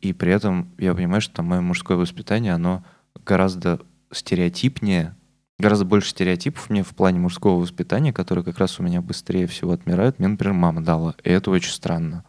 И 0.00 0.12
при 0.12 0.32
этом 0.32 0.70
я 0.78 0.94
понимаю, 0.94 1.20
что 1.20 1.36
там 1.36 1.46
мое 1.46 1.60
мужское 1.60 1.96
воспитание, 1.96 2.52
оно 2.54 2.84
гораздо 3.24 3.80
стереотипнее, 4.12 5.16
гораздо 5.58 5.84
больше 5.84 6.10
стереотипов 6.10 6.70
мне 6.70 6.82
в 6.82 6.94
плане 6.94 7.18
мужского 7.18 7.60
воспитания, 7.60 8.12
которые 8.12 8.44
как 8.44 8.58
раз 8.58 8.78
у 8.78 8.82
меня 8.82 9.00
быстрее 9.00 9.46
всего 9.46 9.72
отмирают. 9.72 10.18
Мне, 10.18 10.28
например, 10.28 10.54
мама 10.54 10.82
дала, 10.82 11.14
и 11.24 11.30
это 11.30 11.50
очень 11.50 11.72
странно. 11.72 12.24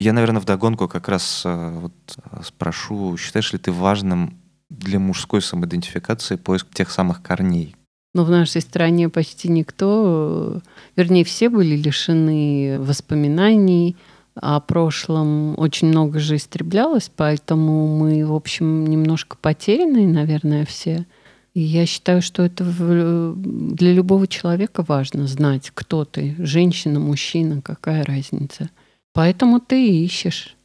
Я, 0.00 0.12
наверное, 0.12 0.40
вдогонку 0.40 0.88
как 0.88 1.08
раз 1.08 1.42
э, 1.44 1.70
вот, 1.78 1.94
э, 2.16 2.42
спрошу, 2.44 3.16
считаешь 3.16 3.52
ли 3.52 3.58
ты 3.58 3.72
важным 3.72 4.38
для 4.78 4.98
мужской 4.98 5.40
самоидентификации 5.42 6.36
поиск 6.36 6.68
тех 6.72 6.90
самых 6.90 7.22
корней? 7.22 7.76
Но 8.14 8.24
в 8.24 8.30
нашей 8.30 8.60
стране 8.60 9.08
почти 9.08 9.48
никто, 9.48 10.60
вернее, 10.94 11.24
все 11.24 11.48
были 11.48 11.76
лишены 11.76 12.76
воспоминаний 12.78 13.96
о 14.36 14.60
прошлом. 14.60 15.58
Очень 15.58 15.88
много 15.88 16.20
же 16.20 16.36
истреблялось, 16.36 17.10
поэтому 17.14 17.98
мы, 17.98 18.24
в 18.24 18.32
общем, 18.32 18.86
немножко 18.86 19.36
потерянные, 19.40 20.06
наверное, 20.06 20.64
все. 20.64 21.06
И 21.54 21.60
я 21.60 21.86
считаю, 21.86 22.22
что 22.22 22.42
это 22.42 22.64
для 22.64 23.92
любого 23.92 24.26
человека 24.26 24.84
важно 24.86 25.26
знать, 25.26 25.70
кто 25.74 26.04
ты, 26.04 26.34
женщина, 26.38 26.98
мужчина, 27.00 27.62
какая 27.62 28.04
разница. 28.04 28.70
Поэтому 29.12 29.60
ты 29.60 30.04
ищешь. 30.04 30.56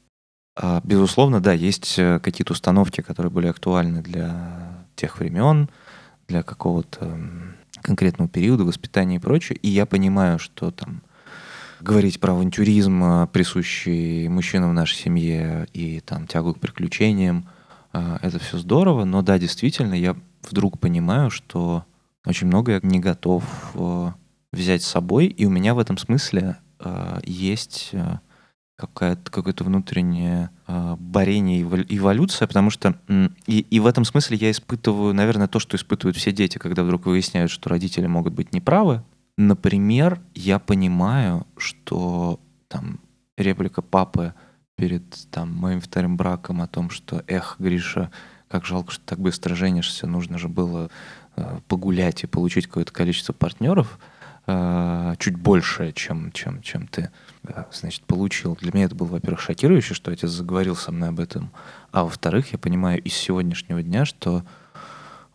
А, 0.56 0.82
Безусловно, 0.84 1.41
да, 1.41 1.53
есть 1.53 1.98
э, 1.98 2.20
какие-то 2.20 2.53
установки, 2.53 3.01
которые 3.01 3.32
были 3.32 3.48
актуальны 3.48 4.01
для 4.01 4.86
тех 4.96 5.20
времен, 5.20 5.70
для 6.27 6.44
какого-то 6.44 7.18
конкретного 7.82 8.29
периода 8.29 8.63
воспитания 8.63 9.18
и 9.18 9.20
прочее. 9.20 9.58
И 9.62 9.70
я 9.70 9.86
понимаю, 9.86 10.38
что 10.38 10.72
там 10.72 11.01
говорить 11.79 12.20
про 12.20 12.34
авантюризм, 12.34 13.03
э, 13.03 13.27
присущий 13.27 14.27
мужчинам 14.27 14.72
в 14.72 14.74
нашей 14.74 14.96
семье, 14.96 15.68
и 15.74 16.01
там 16.01 16.27
тягу 16.27 16.53
к 16.53 16.60
приключениям, 16.60 17.48
э, 17.94 18.18
это 18.22 18.39
все 18.39 18.58
здорово, 18.58 19.06
но 19.06 19.22
да, 19.22 19.39
действительно, 19.39 19.94
я 19.94 20.15
вдруг 20.50 20.79
понимаю, 20.79 21.29
что 21.29 21.86
очень 22.25 22.48
много 22.48 22.74
я 22.74 22.79
не 22.84 23.00
готов 23.00 23.44
взять 24.51 24.84
с 24.84 24.88
собой, 24.88 25.27
и 25.27 25.46
у 25.46 25.50
меня 25.50 25.74
в 25.74 25.79
этом 25.79 25.98
смысле 25.98 26.58
есть 27.24 27.94
какая-то, 28.79 29.29
какое-то 29.29 29.63
внутреннее 29.65 30.50
э, 30.67 30.95
борение, 30.98 31.62
эволю- 31.62 31.86
эволюция, 31.89 32.48
потому 32.48 32.69
что 32.69 32.95
и, 33.45 33.59
и 33.59 33.79
в 33.79 33.86
этом 33.86 34.05
смысле 34.05 34.38
я 34.38 34.51
испытываю, 34.51 35.13
наверное, 35.13 35.48
то, 35.48 35.59
что 35.59 35.75
испытывают 35.75 36.15
все 36.15 36.31
дети, 36.31 36.57
когда 36.57 36.83
вдруг 36.83 37.05
выясняют, 37.05 37.51
что 37.51 37.69
родители 37.69 38.07
могут 38.07 38.33
быть 38.33 38.53
неправы. 38.53 39.03
Например, 39.38 40.21
я 40.33 40.59
понимаю, 40.59 41.45
что 41.57 42.39
там 42.69 43.00
реплика 43.38 43.81
папы 43.81 44.33
перед 44.75 45.03
там, 45.29 45.53
моим 45.53 45.81
вторым 45.81 46.15
браком 46.15 46.62
о 46.62 46.67
том, 46.67 46.89
что 46.89 47.24
«Эх, 47.27 47.57
Гриша, 47.59 48.12
как 48.48 48.65
жалко, 48.65 48.91
что 48.91 49.03
так 49.05 49.19
быстро 49.19 49.55
женишься, 49.55 50.07
нужно 50.07 50.38
же 50.38 50.48
было 50.48 50.89
э, 51.36 51.59
погулять 51.67 52.24
и 52.24 52.27
получить 52.27 52.67
какое-то 52.67 52.93
количество 52.93 53.33
партнеров», 53.33 54.00
э, 54.48 55.15
чуть 55.19 55.36
большее, 55.36 55.91
чем, 55.91 56.31
чем, 56.31 56.62
чем 56.62 56.88
ты, 56.88 57.12
значит, 57.72 58.03
получил. 58.03 58.58
Для 58.60 58.72
меня 58.74 58.86
это 58.86 58.96
было, 58.96 59.08
во-первых, 59.08 59.39
шокирующе, 59.39 59.93
что 59.93 60.12
отец 60.12 60.29
заговорил 60.29 60.75
со 60.75 60.91
мной 60.91 61.10
об 61.10 61.19
этом, 61.19 61.51
а 61.91 62.03
во-вторых, 62.03 62.51
я 62.51 62.60
понимаю 62.60 63.01
из 63.01 63.13
сегодняшнего 63.13 63.81
дня, 63.81 64.05
что 64.05 64.43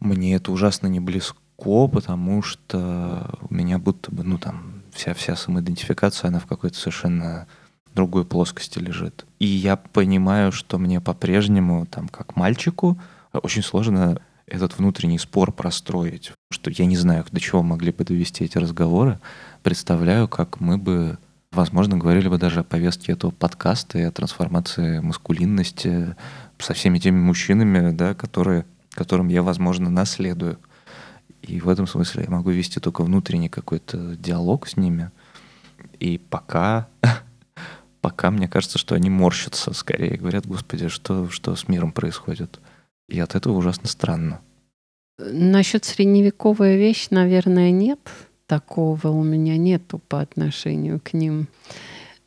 мне 0.00 0.34
это 0.34 0.52
ужасно 0.52 0.86
не 0.86 1.00
близко, 1.00 1.38
потому 1.56 2.42
что 2.42 3.38
у 3.48 3.54
меня 3.54 3.78
будто 3.78 4.10
бы, 4.10 4.22
ну 4.22 4.38
там, 4.38 4.82
вся, 4.92 5.14
вся 5.14 5.34
самоидентификация, 5.36 6.28
она 6.28 6.38
в 6.38 6.46
какой-то 6.46 6.76
совершенно 6.76 7.46
другой 7.94 8.24
плоскости 8.24 8.78
лежит. 8.78 9.24
И 9.38 9.46
я 9.46 9.76
понимаю, 9.76 10.52
что 10.52 10.78
мне 10.78 11.00
по-прежнему, 11.00 11.86
там, 11.86 12.08
как 12.08 12.36
мальчику, 12.36 12.98
очень 13.32 13.62
сложно 13.62 14.20
этот 14.46 14.78
внутренний 14.78 15.18
спор 15.18 15.52
простроить, 15.52 16.32
что 16.50 16.70
я 16.70 16.86
не 16.86 16.96
знаю, 16.96 17.24
до 17.30 17.40
чего 17.40 17.62
могли 17.62 17.92
бы 17.92 18.04
довести 18.04 18.44
эти 18.44 18.58
разговоры. 18.58 19.18
Представляю, 19.62 20.28
как 20.28 20.60
мы 20.60 20.76
бы, 20.76 21.18
возможно, 21.54 21.96
говорили 21.96 22.28
бы 22.28 22.38
даже 22.38 22.60
о 22.60 22.64
повестке 22.64 23.12
этого 23.12 23.30
подкаста 23.30 23.98
и 23.98 24.02
о 24.02 24.10
трансформации 24.10 25.00
маскулинности 25.00 26.16
со 26.58 26.74
всеми 26.74 26.98
теми 26.98 27.18
мужчинами, 27.18 27.92
да, 27.92 28.14
которые, 28.14 28.64
которым 28.90 29.28
я, 29.28 29.42
возможно, 29.42 29.90
наследую. 29.90 30.58
И 31.42 31.60
в 31.60 31.68
этом 31.68 31.86
смысле 31.86 32.24
я 32.24 32.30
могу 32.30 32.50
вести 32.50 32.80
только 32.80 33.02
внутренний 33.02 33.48
какой-то 33.48 34.16
диалог 34.16 34.66
с 34.66 34.76
ними. 34.76 35.10
И 36.00 36.18
пока, 36.18 36.88
пока 38.00 38.30
мне 38.30 38.48
кажется, 38.48 38.78
что 38.78 38.94
они 38.94 39.10
морщатся 39.10 39.72
скорее, 39.74 40.16
говорят, 40.16 40.46
господи, 40.46 40.88
что, 40.88 41.28
что 41.30 41.54
с 41.54 41.68
миром 41.68 41.92
происходит. 41.92 42.60
И 43.08 43.18
от 43.20 43.34
этого 43.34 43.56
ужасно 43.56 43.88
странно. 43.88 44.40
Насчет 45.18 45.84
средневековая 45.84 46.76
вещь, 46.76 47.08
наверное, 47.10 47.70
нет. 47.70 48.00
Такого 48.46 49.08
у 49.08 49.22
меня 49.22 49.56
нету 49.56 49.98
по 49.98 50.20
отношению 50.20 51.00
к 51.00 51.12
ним. 51.12 51.48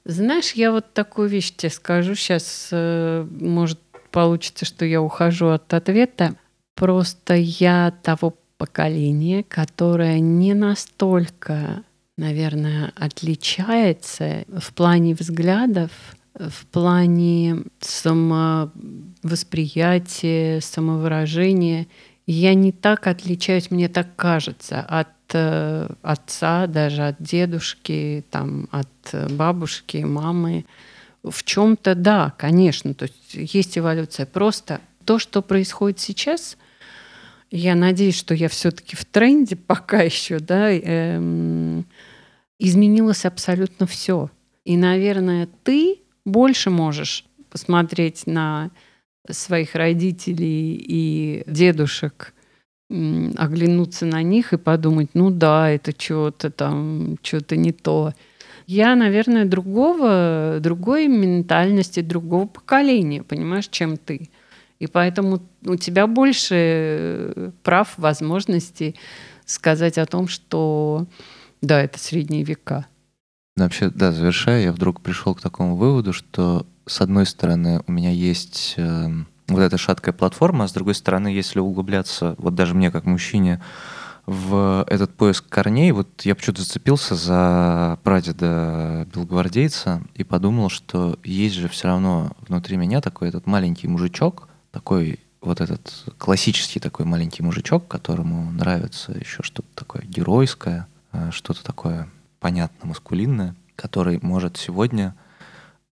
Знаешь, 0.06 0.54
я 0.54 0.72
вот 0.72 0.94
такую 0.94 1.30
вещь 1.30 1.54
тебе 1.56 1.70
скажу. 1.70 2.16
Сейчас, 2.16 2.70
э, 2.72 3.28
может, 3.40 3.80
получится, 4.12 4.66
что 4.66 4.86
я 4.86 5.02
ухожу 5.02 5.50
от 5.50 5.74
ответа. 5.74 6.36
Просто 6.76 7.36
я 7.36 7.94
того 8.04 8.36
поколения, 8.58 9.44
которое 9.44 10.20
не 10.20 10.54
настолько, 10.54 11.84
наверное, 12.18 12.94
отличается 12.96 14.46
в 14.48 14.74
плане 14.74 15.14
взглядов 15.14 15.92
в 16.40 16.66
плане 16.68 17.64
самовосприятия, 17.80 20.62
самовыражения. 20.62 21.88
Я 22.26 22.54
не 22.54 22.72
так 22.72 23.08
отличаюсь, 23.08 23.70
мне 23.72 23.90
так 23.90 24.16
кажется, 24.16 24.80
от 24.82 25.08
э, 25.34 25.90
отца, 26.02 26.68
даже 26.68 27.08
от 27.08 27.22
дедушки, 27.22 28.24
там, 28.30 28.68
от 28.72 29.32
бабушки, 29.32 29.98
мамы. 29.98 30.66
В 31.24 31.44
чем-то 31.44 31.96
да, 31.96 32.34
конечно, 32.38 32.94
то 32.94 33.06
есть 33.06 33.54
есть 33.54 33.78
эволюция. 33.78 34.26
Просто 34.26 34.82
то, 35.06 35.20
что 35.20 35.42
происходит 35.42 36.00
сейчас, 36.00 36.58
я 37.50 37.76
надеюсь, 37.76 38.18
что 38.18 38.34
я 38.34 38.50
все-таки 38.50 38.96
в 38.96 39.06
тренде 39.06 39.56
пока 39.68 40.02
еще, 40.02 40.40
да, 40.40 40.72
эм, 40.72 41.86
изменилось 42.60 43.26
абсолютно 43.26 43.88
все. 43.88 44.30
И, 44.66 44.76
наверное, 44.76 45.48
ты 45.64 46.00
больше 46.26 46.70
можешь 46.70 47.26
посмотреть 47.50 48.28
на 48.28 48.72
своих 49.30 49.76
родителей 49.76 50.76
и 50.76 51.44
дедушек, 51.48 52.34
оглянуться 52.90 54.06
на 54.06 54.22
них 54.22 54.54
и 54.54 54.58
подумать, 54.58 55.10
ну 55.14 55.30
да, 55.30 55.70
это 55.70 55.92
что-то 55.98 56.50
там, 56.52 57.18
что-то 57.22 57.58
не 57.58 57.72
то. 57.72 58.14
Я, 58.66 58.96
наверное, 58.96 59.46
другого, 59.46 60.58
другой 60.62 61.08
ментальности, 61.08 62.02
другого 62.02 62.48
поколения, 62.48 63.24
понимаешь, 63.24 63.68
чем 63.68 63.98
ты. 63.98 64.30
И 64.80 64.88
поэтому 64.88 65.42
у 65.66 65.76
тебя 65.76 66.08
больше 66.08 67.54
прав, 67.64 67.94
возможностей 67.98 68.96
сказать 69.46 69.98
о 69.98 70.06
том, 70.06 70.28
что 70.28 71.08
да, 71.62 71.82
это 71.82 71.98
средние 72.00 72.44
века. 72.44 72.86
Ну, 73.56 73.64
вообще, 73.64 73.90
да, 73.90 74.12
завершая, 74.12 74.66
я 74.66 74.72
вдруг 74.72 75.02
пришел 75.02 75.34
к 75.34 75.42
такому 75.42 75.76
выводу, 75.76 76.14
что 76.14 76.68
с 76.86 77.02
одной 77.02 77.26
стороны 77.26 77.82
у 77.88 77.92
меня 77.92 78.12
есть 78.12 78.76
э, 78.78 79.08
вот 79.48 79.60
эта 79.60 79.78
шаткая 79.78 80.14
платформа, 80.14 80.66
а 80.66 80.68
с 80.68 80.74
другой 80.74 80.96
стороны, 80.96 81.30
если 81.30 81.60
углубляться, 81.60 82.36
вот 82.38 82.56
даже 82.56 82.74
мне 82.74 82.92
как 82.92 83.06
мужчине, 83.06 83.62
в 84.28 84.84
этот 84.90 85.16
поиск 85.16 85.48
корней, 85.48 85.92
вот 85.94 86.24
я 86.24 86.36
почему-то 86.36 86.62
зацепился 86.62 87.16
за 87.16 87.98
прадеда 88.04 89.08
белогвардейца 89.14 90.04
и 90.16 90.26
подумал, 90.26 90.70
что 90.70 91.18
есть 91.24 91.56
же 91.56 91.70
все 91.70 91.88
равно 91.88 92.32
внутри 92.46 92.76
меня 92.76 93.00
такой 93.00 93.30
этот 93.30 93.48
маленький 93.48 93.88
мужичок, 93.88 94.50
такой 94.72 95.22
вот 95.40 95.62
этот 95.62 96.04
классический 96.18 96.82
такой 96.82 97.06
маленький 97.06 97.42
мужичок, 97.42 97.88
которому 97.88 98.52
нравится 98.52 99.14
еще 99.14 99.44
что-то 99.44 99.70
такое 99.76 100.02
геройское, 100.04 100.88
э, 101.14 101.30
что-то 101.32 101.64
такое 101.64 102.10
понятно 102.42 102.90
маскулинное, 102.90 103.56
который 103.78 104.20
может 104.22 104.58
сегодня 104.58 105.16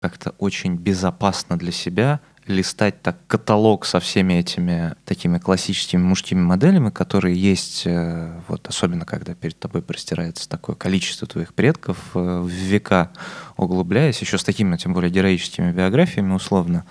как-то 0.01 0.31
очень 0.39 0.77
безопасно 0.77 1.59
для 1.59 1.71
себя 1.71 2.21
листать 2.47 3.01
так 3.03 3.17
каталог 3.27 3.85
со 3.87 4.01
всеми 4.01 4.35
этими 4.35 4.95
такими 5.05 5.39
классическими 5.39 6.03
мужскими 6.03 6.41
моделями, 6.41 6.91
которые 6.91 7.37
есть, 7.37 7.83
э, 7.87 8.41
вот 8.49 8.67
особенно 8.69 9.05
когда 9.05 9.35
перед 9.35 9.59
тобой 9.59 9.83
простирается 9.83 10.49
такое 10.49 10.75
количество 10.75 11.27
твоих 11.27 11.55
предков 11.55 11.99
э, 12.15 12.41
в 12.41 12.49
века, 12.49 13.11
углубляясь, 13.57 14.21
еще 14.21 14.39
с 14.39 14.45
такими, 14.45 14.77
тем 14.77 14.93
более 14.93 15.11
героическими 15.11 15.73
биографиями 15.73 16.33
условно, 16.33 16.85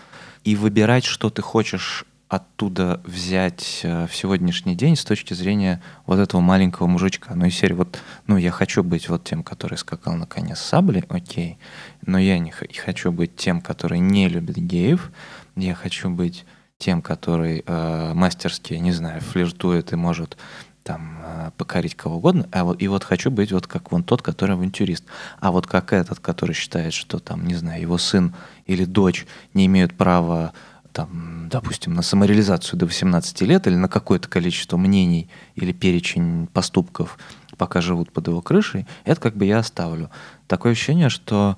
и 0.43 0.55
выбирать, 0.55 1.05
что 1.05 1.29
ты 1.29 1.41
хочешь 1.41 2.05
оттуда 2.31 3.01
взять 3.03 3.81
э, 3.83 4.07
в 4.07 4.15
сегодняшний 4.15 4.73
день 4.73 4.95
с 4.95 5.03
точки 5.03 5.33
зрения 5.33 5.81
вот 6.05 6.17
этого 6.17 6.39
маленького 6.39 6.87
мужичка. 6.87 7.35
Ну, 7.35 7.45
и 7.45 7.49
серии 7.49 7.73
вот, 7.73 7.99
ну, 8.25 8.37
я 8.37 8.51
хочу 8.51 8.83
быть 8.83 9.09
вот 9.09 9.25
тем, 9.25 9.43
который 9.43 9.77
скакал 9.77 10.13
на 10.13 10.25
коне 10.25 10.55
с 10.55 10.61
саблей, 10.61 11.03
окей, 11.09 11.57
но 12.05 12.17
я 12.17 12.39
не 12.39 12.51
хочу 12.51 13.11
быть 13.11 13.35
тем, 13.35 13.59
который 13.59 13.99
не 13.99 14.29
любит 14.29 14.55
геев, 14.55 15.11
я 15.55 15.75
хочу 15.75 16.09
быть 16.09 16.45
тем, 16.77 17.01
который 17.01 17.63
э, 17.65 18.13
мастерски, 18.13 18.73
не 18.73 18.91
знаю, 18.91 19.21
флиртует 19.21 19.93
и 19.93 19.95
может 19.95 20.37
там 20.83 21.19
э, 21.23 21.51
покорить 21.57 21.95
кого 21.95 22.17
угодно, 22.17 22.47
а 22.51 22.63
вот 22.63 22.81
и 22.81 22.87
вот 22.87 23.03
хочу 23.03 23.29
быть 23.29 23.51
вот 23.51 23.67
как 23.67 23.91
вон 23.91 24.03
тот, 24.03 24.21
который 24.21 24.55
авантюрист, 24.55 25.05
а 25.39 25.51
вот 25.51 25.67
как 25.67 25.93
этот, 25.93 26.19
который 26.19 26.53
считает, 26.53 26.93
что 26.93 27.19
там, 27.19 27.45
не 27.45 27.53
знаю, 27.53 27.81
его 27.81 27.97
сын 27.97 28.33
или 28.65 28.85
дочь 28.85 29.27
не 29.53 29.67
имеют 29.67 29.95
права 29.95 30.53
там, 30.91 31.47
допустим, 31.49 31.93
на 31.93 32.01
самореализацию 32.01 32.77
до 32.77 32.85
18 32.85 33.41
лет 33.41 33.67
или 33.67 33.75
на 33.75 33.87
какое-то 33.87 34.27
количество 34.27 34.77
мнений 34.77 35.29
или 35.55 35.71
перечень 35.71 36.47
поступков, 36.47 37.17
пока 37.57 37.79
живут 37.79 38.11
под 38.11 38.27
его 38.27 38.41
крышей, 38.41 38.87
это 39.05 39.21
как 39.21 39.35
бы 39.35 39.45
я 39.45 39.59
оставлю. 39.59 40.09
Такое 40.47 40.73
ощущение, 40.73 41.09
что 41.09 41.57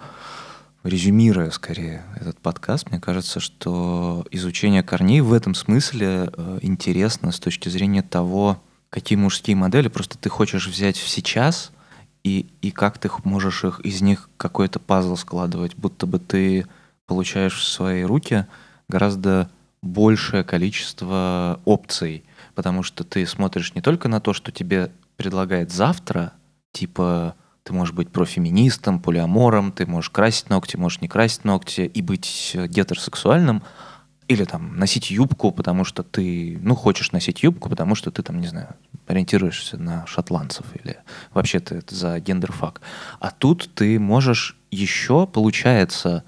резюмируя 0.83 1.49
скорее 1.49 2.03
этот 2.15 2.39
подкаст, 2.39 2.91
мне 2.91 2.99
кажется, 2.99 3.39
что 3.39 4.25
изучение 4.31 4.83
корней 4.83 5.21
в 5.21 5.33
этом 5.33 5.55
смысле 5.55 6.29
э, 6.31 6.59
интересно 6.61 7.31
с 7.31 7.39
точки 7.39 7.69
зрения 7.69 8.03
того, 8.03 8.61
какие 8.89 9.17
мужские 9.17 9.55
модели 9.55 9.87
просто 9.87 10.17
ты 10.17 10.29
хочешь 10.29 10.67
взять 10.67 10.97
сейчас 10.97 11.71
и, 12.23 12.47
и 12.61 12.71
как 12.71 12.97
ты 12.97 13.09
можешь 13.23 13.63
их, 13.63 13.79
из 13.81 14.01
них 14.01 14.29
какой-то 14.37 14.79
пазл 14.79 15.15
складывать, 15.15 15.75
будто 15.75 16.05
бы 16.05 16.19
ты 16.19 16.67
получаешь 17.05 17.57
в 17.57 17.63
свои 17.63 18.03
руки— 18.03 18.45
гораздо 18.87 19.49
большее 19.81 20.43
количество 20.43 21.59
опций, 21.65 22.23
потому 22.55 22.83
что 22.83 23.03
ты 23.03 23.25
смотришь 23.25 23.73
не 23.75 23.81
только 23.81 24.07
на 24.07 24.21
то, 24.21 24.33
что 24.33 24.51
тебе 24.51 24.91
предлагает 25.17 25.71
завтра, 25.71 26.33
типа 26.71 27.35
ты 27.63 27.73
можешь 27.73 27.93
быть 27.93 28.09
профеминистом, 28.09 28.99
полиамором, 28.99 29.71
ты 29.71 29.85
можешь 29.85 30.09
красить 30.09 30.49
ногти, 30.49 30.77
можешь 30.77 31.01
не 31.01 31.07
красить 31.07 31.45
ногти 31.45 31.81
и 31.81 32.01
быть 32.01 32.55
гетеросексуальным, 32.55 33.63
или 34.27 34.45
там 34.45 34.77
носить 34.77 35.11
юбку, 35.11 35.51
потому 35.51 35.83
что 35.83 36.03
ты, 36.03 36.57
ну, 36.61 36.75
хочешь 36.75 37.11
носить 37.11 37.43
юбку, 37.43 37.69
потому 37.69 37.95
что 37.95 38.11
ты 38.11 38.23
там, 38.23 38.39
не 38.39 38.47
знаю, 38.47 38.75
ориентируешься 39.07 39.77
на 39.77 40.05
шотландцев 40.07 40.65
или 40.75 40.97
вообще 41.33 41.59
ты 41.59 41.75
это 41.75 41.93
за 41.93 42.19
гендерфак. 42.19 42.81
А 43.19 43.31
тут 43.31 43.69
ты 43.75 43.99
можешь 43.99 44.57
еще, 44.71 45.27
получается, 45.27 46.23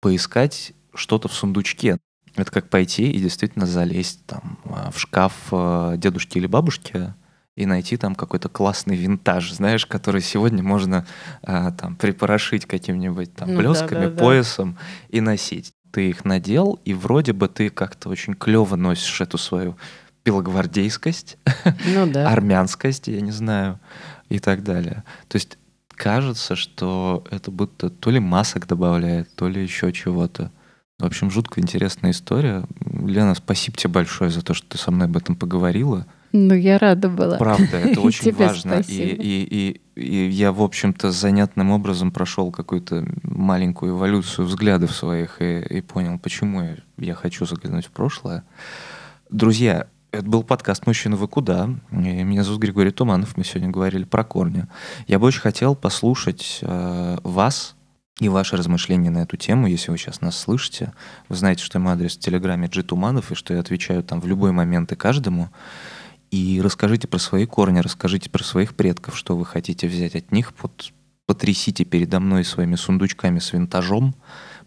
поискать 0.00 0.72
что-то 0.94 1.28
в 1.28 1.34
сундучке. 1.34 1.98
Это 2.34 2.50
как 2.50 2.70
пойти 2.70 3.10
и 3.10 3.20
действительно 3.20 3.66
залезть 3.66 4.24
там 4.26 4.58
а, 4.64 4.90
в 4.90 4.98
шкаф 4.98 5.34
а, 5.52 5.96
дедушки 5.96 6.38
или 6.38 6.46
бабушки 6.46 7.14
и 7.56 7.66
найти 7.66 7.96
там 7.96 8.14
какой-то 8.14 8.48
классный 8.48 8.96
винтаж, 8.96 9.52
знаешь, 9.52 9.86
который 9.86 10.22
сегодня 10.22 10.62
можно 10.62 11.06
а, 11.42 11.70
там 11.72 11.96
припорошить 11.96 12.66
каким-нибудь 12.66 13.34
там 13.34 13.52
ну, 13.52 13.60
блесками, 13.60 14.06
да, 14.06 14.10
да, 14.10 14.24
поясом 14.24 14.74
да. 14.74 14.78
и 15.16 15.20
носить. 15.20 15.72
Ты 15.90 16.08
их 16.08 16.24
надел, 16.24 16.80
и 16.86 16.94
вроде 16.94 17.34
бы 17.34 17.48
ты 17.48 17.68
как-то 17.68 18.08
очень 18.08 18.34
клево 18.34 18.76
носишь 18.76 19.20
эту 19.20 19.36
свою 19.36 19.76
белогвардейскость, 20.24 21.36
ну, 21.86 22.10
да. 22.10 22.28
армянскость, 22.32 23.08
я 23.08 23.20
не 23.20 23.32
знаю, 23.32 23.78
и 24.28 24.38
так 24.38 24.62
далее. 24.62 25.04
То 25.28 25.36
есть 25.36 25.58
кажется, 25.88 26.56
что 26.56 27.24
это 27.30 27.50
будто 27.50 27.90
то 27.90 28.10
ли 28.10 28.20
масок 28.20 28.66
добавляет, 28.66 29.34
то 29.34 29.48
ли 29.48 29.62
еще 29.62 29.92
чего-то. 29.92 30.50
В 30.98 31.04
общем, 31.04 31.30
жутко 31.30 31.60
интересная 31.60 32.12
история. 32.12 32.64
Лена, 32.80 33.34
спасибо 33.34 33.76
тебе 33.76 33.92
большое 33.92 34.30
за 34.30 34.42
то, 34.42 34.54
что 34.54 34.66
ты 34.68 34.78
со 34.78 34.90
мной 34.90 35.08
об 35.08 35.16
этом 35.16 35.36
поговорила. 35.36 36.06
Ну, 36.32 36.54
я 36.54 36.78
рада 36.78 37.08
была. 37.08 37.36
Правда, 37.36 37.76
это 37.76 38.00
очень 38.02 38.32
важно. 38.32 38.82
И, 38.88 38.94
и, 38.94 39.80
и, 39.94 40.00
и 40.00 40.30
я, 40.30 40.52
в 40.52 40.62
общем-то, 40.62 41.10
занятным 41.10 41.70
образом 41.70 42.10
прошел 42.10 42.50
какую-то 42.50 43.06
маленькую 43.22 43.96
эволюцию 43.96 44.46
взглядов 44.46 44.94
своих 44.94 45.42
и, 45.42 45.60
и 45.60 45.80
понял, 45.82 46.18
почему 46.18 46.62
я, 46.62 46.76
я 46.96 47.14
хочу 47.14 47.44
заглянуть 47.44 47.86
в 47.86 47.90
прошлое. 47.90 48.44
Друзья, 49.30 49.88
это 50.10 50.24
был 50.24 50.42
подкаст 50.42 50.86
«Мужчина, 50.86 51.16
вы 51.16 51.28
куда?». 51.28 51.70
И 51.90 51.94
меня 51.94 52.44
зовут 52.44 52.60
Григорий 52.60 52.90
Туманов, 52.90 53.36
мы 53.36 53.44
сегодня 53.44 53.70
говорили 53.70 54.04
про 54.04 54.24
корни. 54.24 54.66
Я 55.06 55.18
бы 55.18 55.26
очень 55.26 55.40
хотел 55.40 55.74
послушать 55.74 56.60
э, 56.62 57.18
вас 57.22 57.76
и 58.20 58.28
ваши 58.28 58.56
размышления 58.56 59.10
на 59.10 59.22
эту 59.22 59.36
тему, 59.36 59.66
если 59.66 59.90
вы 59.90 59.98
сейчас 59.98 60.20
нас 60.20 60.38
слышите. 60.38 60.92
Вы 61.28 61.36
знаете, 61.36 61.62
что 61.64 61.78
мой 61.78 61.94
адрес 61.94 62.16
в 62.16 62.20
Телеграме 62.20 62.68
G 62.68 62.82
Туманов, 62.82 63.32
и 63.32 63.34
что 63.34 63.54
я 63.54 63.60
отвечаю 63.60 64.02
там 64.02 64.20
в 64.20 64.26
любой 64.26 64.52
момент 64.52 64.92
и 64.92 64.96
каждому. 64.96 65.50
И 66.32 66.62
расскажите 66.62 67.06
про 67.06 67.18
свои 67.18 67.44
корни, 67.44 67.78
расскажите 67.80 68.30
про 68.30 68.42
своих 68.42 68.74
предков, 68.74 69.18
что 69.18 69.36
вы 69.36 69.44
хотите 69.44 69.86
взять 69.86 70.16
от 70.16 70.32
них. 70.32 70.54
Вот 70.62 70.90
потрясите 71.26 71.84
передо 71.84 72.20
мной 72.20 72.42
своими 72.42 72.74
сундучками 72.74 73.38
с 73.38 73.52
винтажом, 73.52 74.14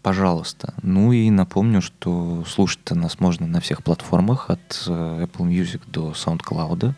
пожалуйста. 0.00 0.74
Ну 0.82 1.10
и 1.10 1.28
напомню, 1.28 1.82
что 1.82 2.44
слушать 2.46 2.88
нас 2.92 3.18
можно 3.18 3.48
на 3.48 3.60
всех 3.60 3.82
платформах, 3.82 4.48
от 4.48 4.84
э, 4.86 5.26
Apple 5.26 5.48
Music 5.48 5.80
до 5.88 6.12
SoundCloud. 6.12 6.94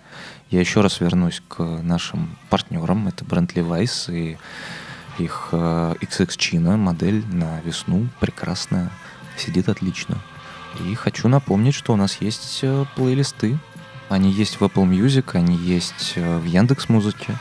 Я 0.50 0.61
еще 0.61 0.83
раз 0.83 1.00
вернусь 1.00 1.42
к 1.48 1.62
нашим 1.62 2.37
партнерам. 2.50 3.09
Это 3.09 3.24
бренд 3.24 3.54
Levi's 3.54 4.14
и 4.14 4.37
их 5.18 5.48
э, 5.52 5.94
XX 6.02 6.28
China 6.28 6.76
модель 6.76 7.24
на 7.33 7.61
весну. 7.62 8.07
Прекрасная, 8.20 8.90
сидит 9.38 9.70
отлично. 9.70 10.18
И 10.85 10.94
хочу 10.94 11.28
напомнить, 11.28 11.74
что 11.74 11.94
у 11.94 11.96
нас 11.96 12.20
есть 12.20 12.61
э, 12.61 12.85
плейлисты 12.96 13.59
они 14.09 14.31
есть 14.31 14.61
в 14.61 14.64
Apple 14.64 14.88
Music, 14.88 15.31
они 15.35 15.57
есть 15.57 16.14
э, 16.16 16.38
в 16.38 16.44
Яндекс 16.44 16.88
Музыке. 16.88 17.37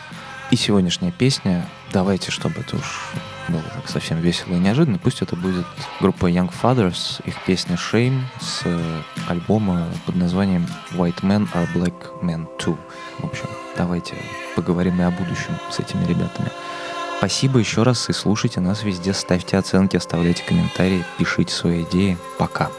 И 0.52 0.56
сегодняшняя 0.56 1.12
песня, 1.12 1.68
давайте, 1.92 2.32
чтобы 2.32 2.62
это 2.62 2.78
уж 2.78 3.12
было 3.50 3.62
так 3.62 3.88
совсем 3.90 4.20
весело 4.20 4.54
и 4.54 4.60
неожиданно, 4.60 4.98
пусть 4.98 5.22
это 5.22 5.36
будет 5.36 5.66
группа 6.00 6.30
Young 6.30 6.52
Fathers, 6.62 7.22
их 7.26 7.36
песня 7.46 7.76
Shame 7.76 8.22
с 8.40 8.62
э, 8.66 9.02
альбома 9.28 9.88
под 10.06 10.16
названием 10.16 10.66
White 10.92 11.22
Men 11.22 11.48
Are 11.54 11.68
Black 11.74 12.22
Men 12.22 12.48
Too. 12.60 12.78
В 13.20 13.26
общем, 13.26 13.48
давайте 13.78 14.16
поговорим 14.56 15.00
и 15.02 15.04
о 15.04 15.12
будущем 15.12 15.58
с 15.70 15.80
этими 15.80 16.06
ребятами. 16.06 16.50
Спасибо 17.18 17.60
еще 17.60 17.84
раз 17.84 18.10
и 18.10 18.14
слушайте 18.14 18.60
нас 18.60 18.84
везде, 18.84 19.14
ставьте 19.14 19.58
оценки, 19.58 19.98
оставляйте 19.98 20.44
комментарии, 20.44 21.04
пишите 21.18 21.54
свои 21.54 21.84
идеи. 21.84 22.18
Пока. 22.38 22.70